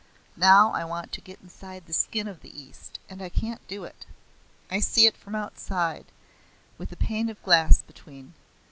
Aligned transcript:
Now 0.37 0.71
I 0.71 0.83
want 0.83 1.11
to 1.11 1.21
get 1.21 1.41
inside 1.43 1.85
the 1.85 1.93
skin 1.93 2.27
of 2.27 2.41
the 2.41 2.49
East, 2.59 2.97
and 3.07 3.21
I 3.21 3.29
can't 3.29 3.61
do 3.67 3.83
it. 3.83 4.07
I 4.71 4.79
see 4.79 5.05
it 5.05 5.15
from 5.15 5.35
outside, 5.35 6.05
with 6.79 6.91
a 6.91 6.95
pane 6.97 7.29
of 7.29 7.39
glass 7.43 7.83
between. 7.83 8.33